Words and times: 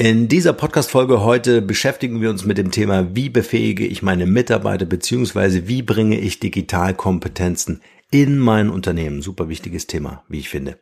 In 0.00 0.28
dieser 0.28 0.54
Podcast-Folge 0.54 1.22
heute 1.24 1.60
beschäftigen 1.60 2.22
wir 2.22 2.30
uns 2.30 2.46
mit 2.46 2.56
dem 2.56 2.70
Thema, 2.70 3.14
wie 3.14 3.28
befähige 3.28 3.84
ich 3.86 4.00
meine 4.00 4.24
Mitarbeiter 4.24 4.86
beziehungsweise 4.86 5.68
wie 5.68 5.82
bringe 5.82 6.18
ich 6.18 6.40
Digitalkompetenzen 6.40 7.82
in 8.10 8.38
mein 8.38 8.70
Unternehmen. 8.70 9.20
Super 9.20 9.50
wichtiges 9.50 9.86
Thema, 9.88 10.24
wie 10.26 10.38
ich 10.38 10.48
finde. 10.48 10.78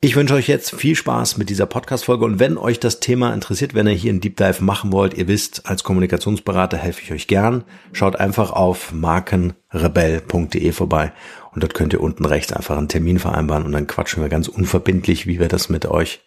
Ich 0.00 0.16
wünsche 0.16 0.34
euch 0.34 0.48
jetzt 0.48 0.74
viel 0.74 0.96
Spaß 0.96 1.36
mit 1.36 1.50
dieser 1.50 1.66
Podcast-Folge 1.66 2.24
und 2.24 2.40
wenn 2.40 2.58
euch 2.58 2.80
das 2.80 2.98
Thema 2.98 3.32
interessiert, 3.32 3.74
wenn 3.74 3.86
ihr 3.86 3.92
hier 3.92 4.10
einen 4.10 4.20
Deep 4.20 4.36
Dive 4.36 4.64
machen 4.64 4.90
wollt, 4.90 5.14
ihr 5.14 5.28
wisst, 5.28 5.66
als 5.66 5.84
Kommunikationsberater 5.84 6.78
helfe 6.78 7.02
ich 7.04 7.12
euch 7.12 7.28
gern. 7.28 7.62
Schaut 7.92 8.16
einfach 8.16 8.50
auf 8.50 8.90
markenrebell.de 8.90 10.72
vorbei 10.72 11.12
und 11.52 11.62
dort 11.62 11.74
könnt 11.74 11.92
ihr 11.92 12.00
unten 12.00 12.24
rechts 12.24 12.52
einfach 12.52 12.76
einen 12.76 12.88
Termin 12.88 13.20
vereinbaren 13.20 13.64
und 13.64 13.70
dann 13.70 13.86
quatschen 13.86 14.20
wir 14.20 14.28
ganz 14.28 14.48
unverbindlich, 14.48 15.28
wie 15.28 15.38
wir 15.38 15.46
das 15.46 15.68
mit 15.68 15.86
euch 15.86 16.22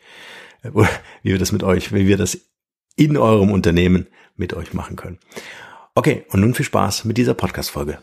wie 0.64 1.32
wir 1.32 1.38
das 1.38 1.52
mit 1.52 1.64
euch, 1.64 1.94
wie 1.94 2.08
wir 2.08 2.18
das 2.18 2.38
in 2.96 3.18
eurem 3.18 3.52
Unternehmen 3.52 4.08
mit 4.36 4.54
euch 4.54 4.74
machen 4.74 4.96
können. 4.96 5.20
Okay, 5.96 6.26
und 6.30 6.42
nun 6.42 6.54
viel 6.54 6.66
Spaß 6.66 7.06
mit 7.06 7.18
dieser 7.18 7.34
Podcast-Folge. 7.34 8.00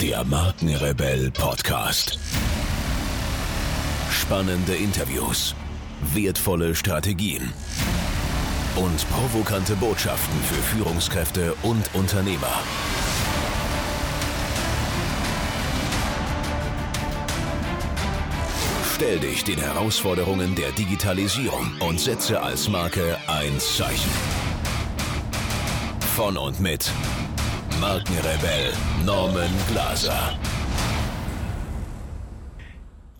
Der 0.00 0.24
Markenrebell 0.24 1.30
Podcast. 1.32 2.18
Spannende 4.10 4.74
Interviews, 4.74 5.56
wertvolle 6.14 6.74
Strategien 6.74 7.52
und 8.76 9.08
provokante 9.10 9.74
Botschaften 9.74 10.38
für 10.42 10.62
Führungskräfte 10.76 11.54
und 11.62 11.94
Unternehmer. 11.94 12.62
Stell 18.98 19.20
dich 19.20 19.44
den 19.44 19.60
Herausforderungen 19.60 20.56
der 20.56 20.72
Digitalisierung 20.72 21.70
und 21.78 22.00
setze 22.00 22.42
als 22.42 22.68
Marke 22.68 23.16
ein 23.28 23.60
Zeichen. 23.60 24.10
Von 26.16 26.36
und 26.36 26.58
mit 26.58 26.90
Markenrebell 27.80 28.72
Norman 29.06 29.50
Glaser. 29.70 30.36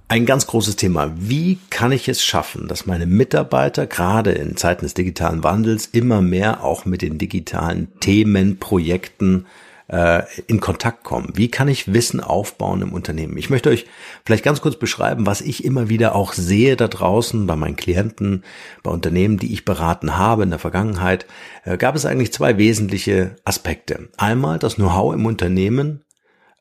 Ein 0.09 0.27
ganz 0.27 0.49
großes 0.49 0.75
Thema. 0.75 1.13
Wie 1.17 1.61
kann 1.71 1.93
ich 1.93 2.09
es 2.09 2.25
schaffen, 2.25 2.67
dass 2.67 2.87
meine 2.87 3.07
Mitarbeiter 3.07 3.87
gerade 3.87 4.33
in 4.33 4.57
Zeiten 4.57 4.85
des 4.85 4.95
digitalen 4.95 5.45
Wandels 5.45 5.87
immer 5.87 6.21
mehr 6.23 6.65
auch 6.65 6.87
mit 6.87 7.03
den 7.03 7.19
digitalen 7.19 7.87
Themen, 8.01 8.59
Projekten 8.59 9.47
äh, 9.89 10.23
in 10.47 10.61
Kontakt 10.61 11.05
kommen? 11.05 11.33
Wie 11.35 11.51
kann 11.51 11.69
ich 11.69 11.93
Wissen 11.93 12.21
aufbauen 12.21 12.83
im 12.83 12.93
Unternehmen? 12.93 13.37
Ich 13.37 13.51
möchte 13.51 13.71
euch 13.71 13.87
vielleicht 14.25 14.45
ganz 14.45 14.61
kurz 14.61 14.77
beschreiben, 14.77 15.27
was 15.27 15.41
ich 15.41 15.65
immer 15.65 15.89
wieder 15.89 16.15
auch 16.15 16.33
sehe 16.33 16.77
da 16.77 16.89
draußen 16.89 17.47
bei 17.47 17.57
meinen 17.57 17.77
Klienten, 17.77 18.45
bei 18.83 18.91
Unternehmen, 18.91 19.39
die 19.39 19.53
ich 19.53 19.65
beraten 19.65 20.17
habe 20.17 20.43
in 20.43 20.51
der 20.51 20.59
Vergangenheit. 20.59 21.27
Äh, 21.65 21.77
gab 21.77 21.97
es 21.97 22.07
eigentlich 22.07 22.33
zwei 22.33 22.59
wesentliche 22.59 23.37
Aspekte. 23.45 24.09
Einmal 24.17 24.59
das 24.59 24.77
Know-how 24.77 25.15
im 25.15 25.27
Unternehmen 25.27 26.05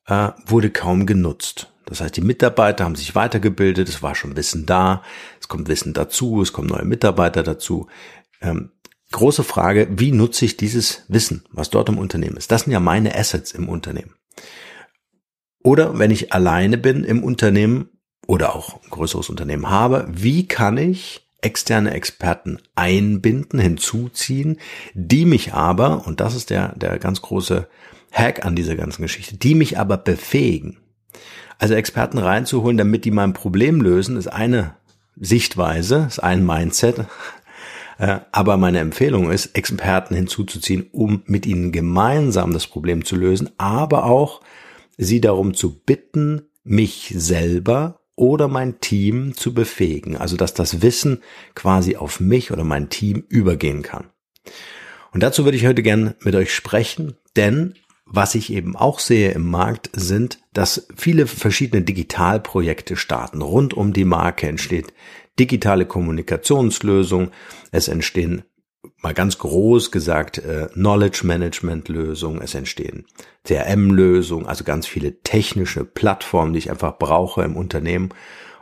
äh, 0.08 0.30
wurde 0.46 0.70
kaum 0.70 1.06
genutzt. 1.06 1.72
Das 1.86 2.02
heißt, 2.02 2.18
die 2.18 2.22
Mitarbeiter 2.22 2.84
haben 2.84 2.96
sich 2.96 3.16
weitergebildet, 3.16 3.88
es 3.88 4.04
war 4.04 4.14
schon 4.14 4.36
Wissen 4.36 4.66
da, 4.66 5.04
es 5.40 5.48
kommt 5.48 5.70
Wissen 5.70 5.94
dazu, 5.94 6.42
es 6.42 6.52
kommen 6.52 6.68
neue 6.68 6.84
Mitarbeiter 6.84 7.44
dazu. 7.44 7.88
Ähm, 8.42 8.72
große 9.12 9.44
Frage, 9.44 9.88
wie 9.92 10.12
nutze 10.12 10.46
ich 10.46 10.58
dieses 10.58 11.04
Wissen, 11.08 11.46
was 11.52 11.70
dort 11.70 11.90
im 11.90 11.98
Unternehmen 11.98 12.38
ist? 12.38 12.52
Das 12.52 12.64
sind 12.64 12.74
ja 12.74 12.80
meine 12.80 13.16
Assets 13.16 13.52
im 13.52 13.70
Unternehmen. 13.70 14.16
Oder 15.64 16.00
wenn 16.00 16.12
ich 16.12 16.34
alleine 16.34 16.78
bin 16.78 17.04
im 17.04 17.24
Unternehmen 17.24 17.90
oder 18.26 18.56
auch 18.56 18.82
ein 18.84 18.90
größeres 18.90 19.30
Unternehmen 19.30 19.70
habe, 19.70 20.08
wie 20.10 20.48
kann 20.48 20.78
ich 20.78 21.28
externe 21.42 21.92
Experten 21.94 22.60
einbinden, 22.76 23.60
hinzuziehen, 23.60 24.60
die 24.94 25.26
mich 25.26 25.54
aber, 25.54 26.06
und 26.08 26.20
das 26.20 26.36
ist 26.36 26.50
der, 26.50 26.74
der 26.76 27.00
ganz 27.00 27.22
große 27.22 27.68
Hack 28.12 28.46
an 28.46 28.56
dieser 28.56 28.76
ganzen 28.76 29.02
Geschichte, 29.02 29.38
die 29.38 29.56
mich 29.56 29.78
aber 29.78 29.98
befähigen. 29.98 30.78
Also 31.60 31.74
Experten 31.74 32.18
reinzuholen, 32.18 32.78
damit 32.78 33.06
die 33.06 33.12
mein 33.12 33.34
Problem 33.34 33.82
lösen, 33.82 34.18
ist 34.18 34.28
eine 34.28 34.76
Sichtweise, 35.16 36.06
ist 36.08 36.20
ein 36.20 36.46
Mindset, 36.46 37.06
aber 37.98 38.58
meine 38.58 38.80
Empfehlung 38.80 39.32
ist, 39.32 39.56
Experten 39.56 40.16
hinzuzuziehen, 40.16 40.88
um 40.92 41.24
mit 41.26 41.46
ihnen 41.46 41.72
gemeinsam 41.72 42.54
das 42.54 42.68
Problem 42.68 43.04
zu 43.06 43.16
lösen, 43.16 43.50
aber 43.58 44.06
auch 44.06 44.42
sie 44.98 45.22
darum 45.22 45.54
zu 45.54 45.80
bitten, 45.80 46.44
mich 46.64 47.14
selber 47.16 48.02
oder 48.16 48.48
mein 48.48 48.80
Team 48.80 49.36
zu 49.36 49.54
befähigen. 49.54 50.18
Also, 50.18 50.38
dass 50.38 50.54
das 50.54 50.82
Wissen 50.82 51.22
quasi 51.56 51.96
auf 51.96 52.20
mich 52.20 52.52
oder 52.52 52.64
mein 52.64 52.90
Team 52.90 53.24
übergehen 53.30 53.84
kann. 53.84 54.10
Und 55.14 55.24
dazu 55.24 55.46
würde 55.46 55.58
ich 55.58 55.66
heute 55.66 55.84
gern 55.84 56.16
mit 56.22 56.36
euch 56.36 56.54
sprechen, 56.54 57.16
denn 57.36 57.76
was 58.06 58.36
ich 58.36 58.54
eben 58.54 58.76
auch 58.76 59.00
sehe 59.00 59.32
im 59.32 59.50
Markt 59.50 59.90
sind, 59.94 60.40
dass 60.54 60.88
viele 60.96 61.28
verschiedene 61.28 61.84
Digitalprojekte 61.84 62.96
starten. 62.96 63.42
Rund 63.42 63.74
um 63.74 63.94
die 63.94 64.06
Marke 64.06 64.48
entsteht 64.48 64.94
digitale 65.40 65.86
Kommunikationslösung. 65.86 67.32
Es 67.72 67.88
entstehen 67.88 68.44
mal 69.02 69.14
ganz 69.14 69.38
groß 69.38 69.92
gesagt 69.92 70.40
äh, 70.40 70.68
Knowledge 70.74 71.22
Management 71.24 71.90
Lösungen, 71.90 72.42
es 72.42 72.56
entstehen 72.56 73.06
CRM 73.44 73.92
Lösungen, 73.92 74.46
also 74.46 74.64
ganz 74.64 74.88
viele 74.88 75.22
technische 75.22 75.86
Plattformen, 75.86 76.54
die 76.54 76.60
ich 76.60 76.72
einfach 76.72 76.98
brauche 76.98 77.44
im 77.44 77.56
Unternehmen, 77.56 78.10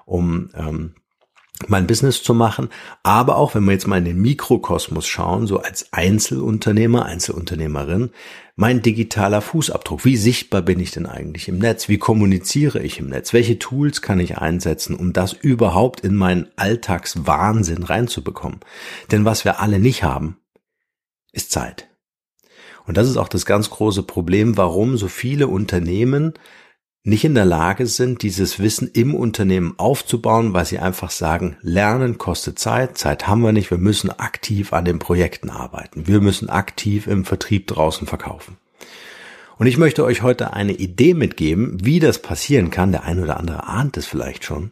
um 0.06 0.50
ähm, 0.56 0.96
mein 1.68 1.88
Business 1.88 2.22
zu 2.22 2.34
machen. 2.34 2.70
Aber 3.04 3.38
auch, 3.38 3.56
wenn 3.56 3.64
wir 3.66 3.72
jetzt 3.72 3.88
mal 3.88 3.98
in 3.98 4.06
den 4.06 4.22
Mikrokosmos 4.22 5.08
schauen, 5.08 5.48
so 5.48 5.60
als 5.60 5.92
Einzelunternehmer, 5.94 7.06
Einzelunternehmerin, 7.06 8.12
mein 8.56 8.82
digitaler 8.82 9.42
Fußabdruck. 9.42 10.06
Wie 10.06 10.16
sichtbar 10.16 10.62
bin 10.62 10.80
ich 10.80 10.92
denn 10.92 11.06
eigentlich 11.06 11.48
im 11.50 11.58
Netz? 11.58 11.90
Wie 11.90 11.98
kommuniziere 11.98 12.82
ich 12.82 13.00
im 13.00 13.10
Netz? 13.10 13.34
Welche 13.34 13.60
Tools 13.60 14.02
kann 14.02 14.20
ich 14.20 14.38
einsetzen, 14.38 14.96
um 14.96 15.12
das 15.12 15.34
überhaupt 15.34 16.02
in 16.02 16.16
meinen 16.16 16.48
Alltagswahnsinn 16.56 17.84
reinzubekommen? 17.84 18.60
Denn 19.12 19.26
was 19.26 19.44
wir 19.44 19.60
alle 19.60 19.80
nicht 19.80 20.04
haben, 20.04 20.38
ist 21.34 21.52
Zeit. 21.52 21.90
Und 22.86 22.98
das 22.98 23.10
ist 23.10 23.18
auch 23.18 23.28
das 23.28 23.46
ganz 23.46 23.70
große 23.70 24.04
Problem, 24.04 24.58
warum 24.58 24.96
so 24.96 25.08
viele 25.08 25.48
Unternehmen 25.48 26.34
nicht 27.06 27.24
in 27.24 27.36
der 27.36 27.46
Lage 27.46 27.86
sind, 27.86 28.24
dieses 28.24 28.60
Wissen 28.60 28.90
im 28.92 29.14
Unternehmen 29.14 29.76
aufzubauen, 29.78 30.54
weil 30.54 30.66
sie 30.66 30.80
einfach 30.80 31.12
sagen, 31.12 31.56
Lernen 31.62 32.18
kostet 32.18 32.58
Zeit, 32.58 32.98
Zeit 32.98 33.28
haben 33.28 33.42
wir 33.42 33.52
nicht, 33.52 33.70
wir 33.70 33.78
müssen 33.78 34.10
aktiv 34.10 34.74
an 34.74 34.86
den 34.86 34.98
Projekten 34.98 35.52
arbeiten, 35.52 36.08
wir 36.08 36.20
müssen 36.20 36.50
aktiv 36.50 37.06
im 37.06 37.24
Vertrieb 37.24 37.68
draußen 37.68 38.08
verkaufen. 38.08 38.58
Und 39.58 39.68
ich 39.68 39.78
möchte 39.78 40.04
euch 40.04 40.24
heute 40.24 40.54
eine 40.54 40.74
Idee 40.74 41.14
mitgeben, 41.14 41.78
wie 41.80 42.00
das 42.00 42.22
passieren 42.22 42.72
kann. 42.72 42.92
Der 42.92 43.04
eine 43.04 43.22
oder 43.22 43.40
andere 43.40 43.68
ahnt 43.68 43.98
es 43.98 44.08
vielleicht 44.08 44.44
schon. 44.44 44.72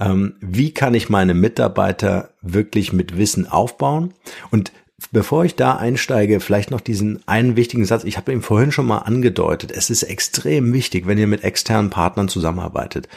Ähm, 0.00 0.36
wie 0.40 0.72
kann 0.72 0.94
ich 0.94 1.08
meine 1.08 1.34
Mitarbeiter 1.34 2.30
wirklich 2.40 2.92
mit 2.92 3.18
Wissen 3.18 3.48
aufbauen? 3.48 4.14
Und 4.50 4.72
Bevor 5.12 5.44
ich 5.44 5.54
da 5.54 5.76
einsteige, 5.76 6.40
vielleicht 6.40 6.70
noch 6.70 6.80
diesen 6.80 7.26
einen 7.28 7.54
wichtigen 7.54 7.84
Satz. 7.84 8.02
Ich 8.04 8.16
habe 8.16 8.32
ihn 8.32 8.42
vorhin 8.42 8.72
schon 8.72 8.86
mal 8.86 8.98
angedeutet. 8.98 9.70
Es 9.70 9.90
ist 9.90 10.02
extrem 10.02 10.72
wichtig, 10.72 11.06
wenn 11.06 11.18
ihr 11.18 11.28
mit 11.28 11.44
externen 11.44 11.88
Partnern 11.88 12.28
zusammenarbeitet, 12.28 13.08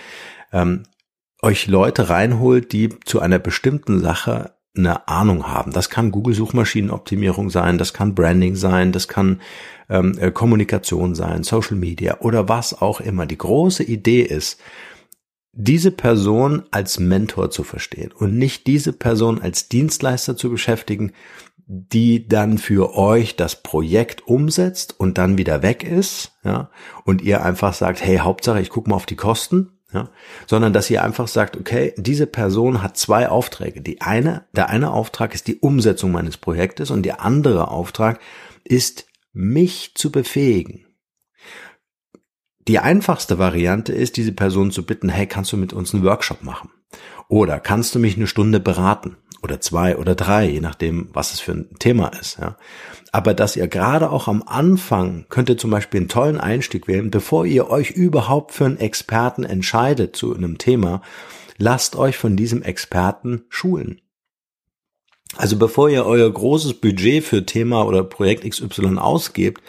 ähm, 0.54 0.84
euch 1.42 1.66
Leute 1.68 2.10
reinholt, 2.10 2.72
die 2.72 2.90
zu 3.04 3.20
einer 3.20 3.40
bestimmten 3.40 4.00
Sache 4.00 4.54
eine 4.78 5.08
Ahnung 5.08 5.48
haben. 5.48 5.74
Das 5.74 5.90
kann 5.90 6.12
Google-Suchmaschinenoptimierung 6.12 7.50
sein, 7.50 7.78
das 7.78 7.94
kann 7.94 8.16
Branding 8.16 8.56
sein, 8.56 8.92
das 8.92 9.08
kann 9.08 9.42
ähm, 9.90 10.18
äh, 10.20 10.32
Kommunikation 10.32 11.16
sein, 11.16 11.44
Social 11.44 11.76
Media 11.76 12.20
oder 12.20 12.48
was 12.48 12.80
auch 12.80 13.02
immer. 13.02 13.26
Die 13.26 13.38
große 13.38 13.84
Idee 13.84 14.22
ist, 14.22 14.62
diese 15.54 15.92
Person 15.92 16.64
als 16.72 17.00
Mentor 17.00 17.52
zu 17.52 17.64
verstehen 17.64 18.12
und 18.14 18.38
nicht 18.38 18.68
diese 18.68 18.94
Person 18.94 19.42
als 19.42 19.68
Dienstleister 19.68 20.38
zu 20.38 20.50
beschäftigen, 20.50 21.12
die 21.74 22.28
dann 22.28 22.58
für 22.58 22.98
euch 22.98 23.38
das 23.38 23.64
Projekt 23.64 24.28
umsetzt 24.28 25.00
und 25.00 25.18
dann 25.18 25.38
wieder 25.38 25.62
weg 25.62 25.86
ist, 25.86 26.34
ja, 26.44 26.70
und 27.06 27.22
ihr 27.22 27.46
einfach 27.46 27.74
sagt, 27.74 28.04
hey, 28.04 28.18
Hauptsache, 28.18 28.60
ich 28.60 28.70
gucke 28.70 28.90
mal 28.90 28.98
auf 28.98 29.06
die 29.06 29.16
Kosten, 29.16 29.80
ja, 29.94 30.10
sondern 30.48 30.74
dass 30.74 30.90
ihr 30.90 31.02
einfach 31.02 31.30
sagt, 31.30 31.56
okay, 31.56 31.94
diese 31.96 32.28
Person 32.28 32.84
hat 32.84 32.98
zwei 32.98 33.30
Aufträge. 33.30 33.80
Die 33.80 34.02
eine, 34.02 34.44
der 34.54 34.68
eine 34.68 34.92
Auftrag 34.92 35.34
ist 35.34 35.48
die 35.48 35.60
Umsetzung 35.60 36.12
meines 36.12 36.36
Projektes 36.36 36.92
und 36.92 37.04
der 37.04 37.22
andere 37.22 37.70
Auftrag 37.70 38.20
ist, 38.66 39.06
mich 39.32 39.96
zu 39.96 40.12
befähigen. 40.12 40.86
Die 42.68 42.80
einfachste 42.80 43.40
Variante 43.40 43.94
ist, 43.94 44.18
diese 44.18 44.34
Person 44.34 44.72
zu 44.72 44.86
bitten, 44.86 45.08
hey, 45.08 45.26
kannst 45.26 45.54
du 45.54 45.58
mit 45.58 45.72
uns 45.72 45.94
einen 45.94 46.04
Workshop 46.04 46.44
machen? 46.44 46.70
Oder 47.30 47.62
kannst 47.62 47.96
du 47.96 48.00
mich 48.00 48.18
eine 48.18 48.28
Stunde 48.28 48.60
beraten? 48.60 49.16
Oder 49.42 49.60
zwei 49.60 49.98
oder 49.98 50.16
drei, 50.16 50.48
je 50.50 50.62
nachdem, 50.62 51.10
was 51.14 51.34
es 51.34 51.40
für 51.40 51.54
ein 51.54 51.70
Thema 51.80 52.10
ist. 52.10 52.40
Ja. 52.40 52.58
Aber 53.12 53.34
dass 53.34 53.56
ihr 53.56 53.68
gerade 53.68 54.10
auch 54.10 54.28
am 54.28 54.44
Anfang 54.44 55.26
könnt 55.30 55.50
ihr 55.50 55.58
zum 55.58 55.72
Beispiel 55.72 56.02
einen 56.02 56.10
tollen 56.10 56.40
Einstieg 56.40 56.88
wählen, 56.88 57.12
bevor 57.12 57.46
ihr 57.46 57.70
euch 57.70 57.92
überhaupt 57.92 58.54
für 58.54 58.66
einen 58.66 58.78
Experten 58.78 59.44
entscheidet 59.44 60.16
zu 60.16 60.36
einem 60.36 60.58
Thema, 60.58 61.02
lasst 61.58 61.96
euch 61.96 62.18
von 62.18 62.38
diesem 62.38 62.64
Experten 62.64 63.44
schulen. 63.50 64.02
Also 65.38 65.58
bevor 65.58 65.90
ihr 65.90 66.06
euer 66.06 66.30
großes 66.32 66.76
Budget 66.76 67.24
für 67.24 67.46
Thema 67.46 67.86
oder 67.86 68.04
Projekt 68.04 68.50
XY 68.50 68.98
ausgebt, 68.98 69.62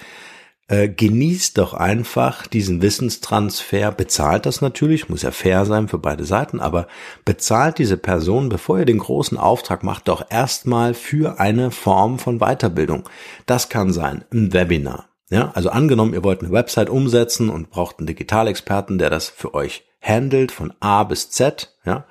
äh, 0.73 0.89
genießt 0.89 1.59
doch 1.59 1.75
einfach 1.75 2.47
diesen 2.47 2.81
Wissenstransfer, 2.81 3.93
bezahlt 3.93 4.47
das 4.47 4.63
natürlich, 4.63 5.11
muss 5.11 5.21
ja 5.21 5.31
fair 5.31 5.67
sein 5.67 5.87
für 5.87 5.99
beide 5.99 6.25
Seiten, 6.25 6.61
aber 6.61 6.87
bezahlt 7.27 7.77
diese 7.77 7.99
Person, 7.99 8.49
bevor 8.49 8.79
ihr 8.79 8.87
den 8.87 8.99
großen 8.99 9.37
Auftrag 9.37 9.83
macht, 9.83 10.09
doch 10.09 10.25
erstmal 10.31 10.95
für 10.95 11.39
eine 11.39 11.73
Form 11.73 12.19
von 12.19 12.39
Weiterbildung. 12.39 13.07
Das 13.45 13.69
kann 13.69 13.93
sein 13.93 14.25
ein 14.33 14.55
Webinar. 14.55 15.11
Ja, 15.29 15.51
also 15.55 15.69
angenommen, 15.69 16.15
ihr 16.15 16.25
wollt 16.25 16.41
eine 16.41 16.53
Website 16.53 16.89
umsetzen 16.89 17.51
und 17.51 17.69
braucht 17.69 17.99
einen 17.99 18.07
Digitalexperten, 18.07 18.97
der 18.97 19.11
das 19.11 19.29
für 19.29 19.53
euch 19.53 19.85
handelt 20.01 20.53
von 20.53 20.73
A 20.81 21.05
bis 21.05 21.29
Z, 21.29 21.77
ja, 21.85 22.07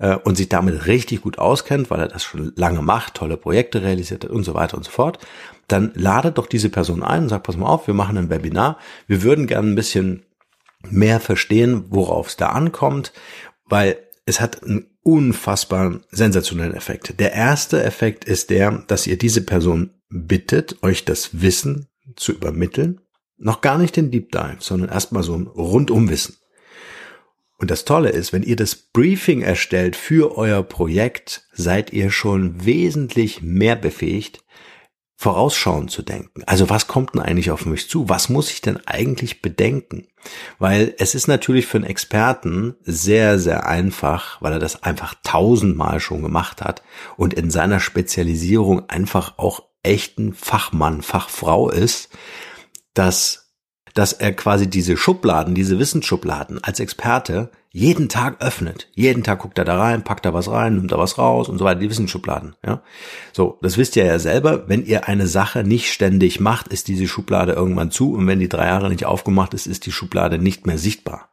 äh, 0.00 0.16
und 0.16 0.36
sich 0.36 0.48
damit 0.48 0.86
richtig 0.86 1.20
gut 1.20 1.38
auskennt, 1.38 1.90
weil 1.90 2.00
er 2.00 2.08
das 2.08 2.24
schon 2.24 2.52
lange 2.56 2.82
macht, 2.82 3.14
tolle 3.14 3.36
Projekte 3.36 3.82
realisiert 3.82 4.24
hat 4.24 4.30
und 4.30 4.42
so 4.42 4.54
weiter 4.54 4.76
und 4.76 4.82
so 4.82 4.90
fort, 4.90 5.18
dann 5.68 5.92
ladet 5.94 6.38
doch 6.38 6.46
diese 6.46 6.70
Person 6.70 7.04
ein 7.04 7.24
und 7.24 7.28
sagt, 7.28 7.46
pass 7.46 7.56
mal 7.56 7.68
auf, 7.68 7.86
wir 7.86 7.94
machen 7.94 8.18
ein 8.18 8.30
Webinar, 8.30 8.78
wir 9.06 9.22
würden 9.22 9.46
gerne 9.46 9.68
ein 9.68 9.76
bisschen 9.76 10.24
mehr 10.88 11.20
verstehen, 11.20 11.84
worauf 11.90 12.28
es 12.28 12.36
da 12.36 12.48
ankommt, 12.48 13.12
weil 13.66 13.98
es 14.26 14.40
hat 14.40 14.64
einen 14.64 14.86
unfassbaren 15.02 16.04
sensationellen 16.10 16.74
Effekt. 16.74 17.20
Der 17.20 17.32
erste 17.32 17.82
Effekt 17.82 18.24
ist 18.24 18.50
der, 18.50 18.82
dass 18.86 19.06
ihr 19.06 19.18
diese 19.18 19.42
Person 19.42 19.90
bittet, 20.08 20.82
euch 20.82 21.04
das 21.04 21.40
Wissen 21.40 21.88
zu 22.16 22.32
übermitteln. 22.32 23.00
Noch 23.36 23.60
gar 23.60 23.78
nicht 23.78 23.96
den 23.96 24.10
Deep 24.10 24.32
Dive, 24.32 24.56
sondern 24.58 24.90
erstmal 24.90 25.22
so 25.22 25.34
ein 25.34 25.46
Rundumwissen. 25.46 26.36
Und 27.60 27.70
das 27.70 27.84
Tolle 27.84 28.08
ist, 28.08 28.32
wenn 28.32 28.42
ihr 28.42 28.56
das 28.56 28.74
Briefing 28.74 29.42
erstellt 29.42 29.94
für 29.94 30.36
euer 30.36 30.62
Projekt, 30.62 31.46
seid 31.52 31.92
ihr 31.92 32.10
schon 32.10 32.64
wesentlich 32.64 33.42
mehr 33.42 33.76
befähigt, 33.76 34.42
vorausschauend 35.14 35.90
zu 35.90 36.00
denken. 36.00 36.42
Also 36.46 36.70
was 36.70 36.86
kommt 36.86 37.12
denn 37.12 37.20
eigentlich 37.20 37.50
auf 37.50 37.66
mich 37.66 37.90
zu? 37.90 38.08
Was 38.08 38.30
muss 38.30 38.50
ich 38.50 38.62
denn 38.62 38.78
eigentlich 38.86 39.42
bedenken? 39.42 40.08
Weil 40.58 40.94
es 40.96 41.14
ist 41.14 41.28
natürlich 41.28 41.66
für 41.66 41.76
einen 41.76 41.84
Experten 41.84 42.76
sehr, 42.80 43.38
sehr 43.38 43.66
einfach, 43.66 44.40
weil 44.40 44.54
er 44.54 44.58
das 44.58 44.82
einfach 44.82 45.14
tausendmal 45.22 46.00
schon 46.00 46.22
gemacht 46.22 46.62
hat 46.62 46.82
und 47.18 47.34
in 47.34 47.50
seiner 47.50 47.80
Spezialisierung 47.80 48.88
einfach 48.88 49.36
auch 49.36 49.64
echten 49.82 50.32
Fachmann, 50.32 51.02
Fachfrau 51.02 51.68
ist, 51.68 52.08
dass 52.94 53.39
dass 53.94 54.12
er 54.12 54.32
quasi 54.32 54.68
diese 54.68 54.96
Schubladen, 54.96 55.54
diese 55.54 55.78
Wissensschubladen 55.78 56.62
als 56.62 56.80
Experte 56.80 57.50
jeden 57.72 58.08
Tag 58.08 58.42
öffnet. 58.42 58.88
Jeden 58.94 59.22
Tag 59.22 59.40
guckt 59.40 59.58
er 59.58 59.64
da 59.64 59.78
rein, 59.78 60.02
packt 60.02 60.26
da 60.26 60.34
was 60.34 60.50
rein, 60.50 60.74
nimmt 60.74 60.90
da 60.90 60.98
was 60.98 61.18
raus 61.18 61.48
und 61.48 61.58
so 61.58 61.64
weiter, 61.64 61.80
die 61.80 61.90
Wissensschubladen, 61.90 62.56
ja. 62.66 62.82
So, 63.32 63.58
das 63.62 63.78
wisst 63.78 63.94
ihr 63.96 64.04
ja 64.04 64.18
selber, 64.18 64.68
wenn 64.68 64.84
ihr 64.84 65.06
eine 65.06 65.28
Sache 65.28 65.62
nicht 65.62 65.92
ständig 65.92 66.40
macht, 66.40 66.68
ist 66.68 66.88
diese 66.88 67.06
Schublade 67.06 67.52
irgendwann 67.52 67.92
zu 67.92 68.14
und 68.14 68.26
wenn 68.26 68.40
die 68.40 68.48
drei 68.48 68.66
Jahre 68.66 68.90
nicht 68.90 69.06
aufgemacht 69.06 69.54
ist, 69.54 69.66
ist 69.66 69.86
die 69.86 69.92
Schublade 69.92 70.38
nicht 70.38 70.66
mehr 70.66 70.78
sichtbar 70.78 71.29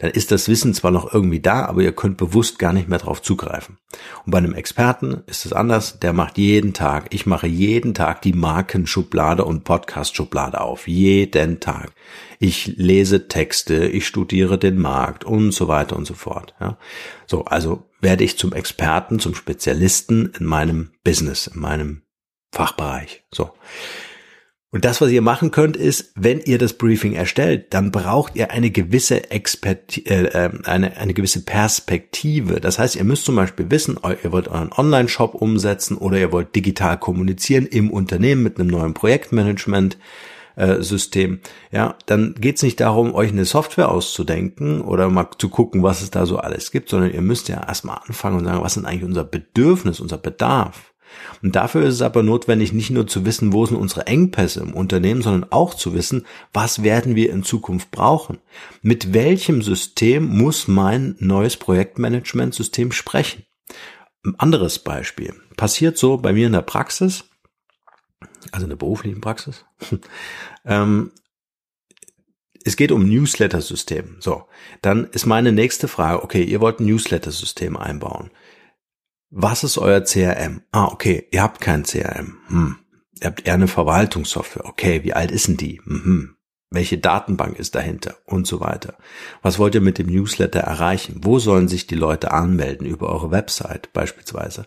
dann 0.00 0.10
ist 0.10 0.32
das 0.32 0.48
Wissen 0.48 0.72
zwar 0.72 0.90
noch 0.90 1.12
irgendwie 1.12 1.40
da, 1.40 1.66
aber 1.66 1.82
ihr 1.82 1.92
könnt 1.92 2.16
bewusst 2.16 2.58
gar 2.58 2.72
nicht 2.72 2.88
mehr 2.88 2.98
drauf 2.98 3.20
zugreifen. 3.20 3.76
Und 4.24 4.30
bei 4.30 4.38
einem 4.38 4.54
Experten 4.54 5.22
ist 5.26 5.44
es 5.44 5.52
anders, 5.52 5.98
der 6.00 6.14
macht 6.14 6.38
jeden 6.38 6.72
Tag, 6.72 7.08
ich 7.10 7.26
mache 7.26 7.46
jeden 7.46 7.92
Tag 7.92 8.22
die 8.22 8.32
Markenschublade 8.32 9.44
und 9.44 9.64
Podcast-Schublade 9.64 10.58
auf, 10.58 10.88
jeden 10.88 11.60
Tag. 11.60 11.92
Ich 12.38 12.78
lese 12.78 13.28
Texte, 13.28 13.88
ich 13.88 14.06
studiere 14.06 14.56
den 14.56 14.78
Markt 14.78 15.24
und 15.24 15.52
so 15.52 15.68
weiter 15.68 15.96
und 15.96 16.06
so 16.06 16.14
fort. 16.14 16.54
Ja. 16.60 16.78
So, 17.26 17.44
also 17.44 17.86
werde 18.00 18.24
ich 18.24 18.38
zum 18.38 18.54
Experten, 18.54 19.18
zum 19.18 19.34
Spezialisten 19.34 20.32
in 20.38 20.46
meinem 20.46 20.92
Business, 21.04 21.46
in 21.46 21.60
meinem 21.60 22.02
Fachbereich. 22.52 23.24
So. 23.30 23.50
Und 24.72 24.84
das, 24.84 25.00
was 25.00 25.10
ihr 25.10 25.22
machen 25.22 25.50
könnt, 25.50 25.76
ist, 25.76 26.12
wenn 26.14 26.38
ihr 26.38 26.56
das 26.56 26.74
Briefing 26.74 27.14
erstellt, 27.14 27.74
dann 27.74 27.90
braucht 27.90 28.36
ihr 28.36 28.52
eine 28.52 28.70
gewisse 28.70 29.30
Expert 29.32 29.98
äh, 30.06 30.26
ähm, 30.32 30.62
eine, 30.64 30.96
eine 30.96 31.12
gewisse 31.12 31.44
Perspektive. 31.44 32.60
Das 32.60 32.78
heißt, 32.78 32.94
ihr 32.94 33.02
müsst 33.02 33.24
zum 33.24 33.34
Beispiel 33.34 33.68
wissen, 33.70 33.98
ihr 34.22 34.30
wollt 34.30 34.46
euren 34.46 34.72
Online-Shop 34.72 35.34
umsetzen 35.34 35.96
oder 35.96 36.18
ihr 36.18 36.30
wollt 36.30 36.54
digital 36.54 36.98
kommunizieren 36.98 37.66
im 37.66 37.90
Unternehmen 37.90 38.44
mit 38.44 38.60
einem 38.60 38.68
neuen 38.68 38.94
Projektmanagement. 38.94 39.98
Äh, 40.56 40.82
System, 40.82 41.40
ja, 41.70 41.94
dann 42.06 42.34
geht 42.38 42.56
es 42.56 42.62
nicht 42.62 42.80
darum, 42.80 43.14
euch 43.14 43.30
eine 43.30 43.44
Software 43.44 43.88
auszudenken 43.88 44.82
oder 44.82 45.08
mal 45.08 45.28
zu 45.38 45.48
gucken, 45.48 45.84
was 45.84 46.02
es 46.02 46.10
da 46.10 46.26
so 46.26 46.38
alles 46.38 46.72
gibt, 46.72 46.90
sondern 46.90 47.12
ihr 47.12 47.22
müsst 47.22 47.48
ja 47.48 47.64
erstmal 47.66 48.00
anfangen 48.04 48.38
und 48.38 48.44
sagen, 48.44 48.60
was 48.60 48.76
ist 48.76 48.84
eigentlich 48.84 49.04
unser 49.04 49.24
Bedürfnis, 49.24 50.00
unser 50.00 50.18
Bedarf? 50.18 50.92
Und 51.42 51.56
dafür 51.56 51.82
ist 51.82 51.94
es 51.94 52.02
aber 52.02 52.22
notwendig, 52.22 52.72
nicht 52.72 52.90
nur 52.90 53.06
zu 53.06 53.24
wissen, 53.24 53.52
wo 53.52 53.64
sind 53.66 53.76
unsere 53.76 54.06
Engpässe 54.06 54.60
im 54.60 54.74
Unternehmen, 54.74 55.22
sondern 55.22 55.50
auch 55.50 55.74
zu 55.74 55.94
wissen, 55.94 56.26
was 56.52 56.82
werden 56.82 57.14
wir 57.14 57.30
in 57.30 57.42
Zukunft 57.42 57.90
brauchen. 57.90 58.38
Mit 58.82 59.14
welchem 59.14 59.62
System 59.62 60.24
muss 60.24 60.68
mein 60.68 61.16
neues 61.18 61.56
Projektmanagementsystem 61.56 62.92
sprechen? 62.92 63.44
Ein 64.24 64.34
anderes 64.38 64.78
Beispiel. 64.78 65.34
Passiert 65.56 65.96
so 65.96 66.18
bei 66.18 66.32
mir 66.32 66.46
in 66.46 66.52
der 66.52 66.62
Praxis, 66.62 67.24
also 68.52 68.64
in 68.64 68.70
der 68.70 68.76
beruflichen 68.76 69.20
Praxis. 69.20 69.64
ähm, 70.64 71.12
es 72.64 72.76
geht 72.76 72.92
um 72.92 73.08
Newsletter-System. 73.08 74.16
So, 74.20 74.44
dann 74.82 75.06
ist 75.06 75.26
meine 75.26 75.52
nächste 75.52 75.88
Frage, 75.88 76.22
okay, 76.22 76.42
ihr 76.42 76.60
wollt 76.60 76.80
ein 76.80 76.86
Newsletter-System 76.86 77.76
einbauen. 77.76 78.30
Was 79.30 79.62
ist 79.62 79.78
euer 79.78 80.02
CRM? 80.02 80.62
Ah, 80.72 80.86
okay, 80.86 81.28
ihr 81.30 81.42
habt 81.42 81.60
kein 81.60 81.84
CRM. 81.84 82.38
Hm. 82.48 82.76
Ihr 83.20 83.26
habt 83.26 83.46
eher 83.46 83.54
eine 83.54 83.68
Verwaltungssoftware. 83.68 84.64
Okay, 84.64 85.04
wie 85.04 85.14
alt 85.14 85.30
ist 85.30 85.46
denn 85.46 85.56
die? 85.56 85.80
Mhm. 85.84 86.36
Welche 86.70 86.98
Datenbank 86.98 87.58
ist 87.58 87.74
dahinter? 87.74 88.16
Und 88.24 88.46
so 88.46 88.60
weiter. 88.60 88.94
Was 89.42 89.58
wollt 89.58 89.74
ihr 89.74 89.80
mit 89.80 89.98
dem 89.98 90.06
Newsletter 90.06 90.60
erreichen? 90.60 91.20
Wo 91.22 91.38
sollen 91.38 91.68
sich 91.68 91.86
die 91.86 91.96
Leute 91.96 92.32
anmelden? 92.32 92.86
Über 92.86 93.08
eure 93.08 93.30
Website 93.30 93.92
beispielsweise. 93.92 94.66